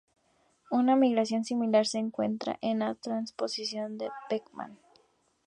Una 0.71 0.95
migración 0.95 1.45
similar 1.45 1.85
se 1.85 1.99
encuentra 1.99 2.57
en 2.61 2.79
la 2.79 2.95
transposición 2.95 3.99
de 3.99 4.09
Beckmann. 4.31 4.79